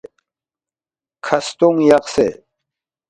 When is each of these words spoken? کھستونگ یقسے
کھستونگ 1.25 1.77
یقسے 1.89 2.27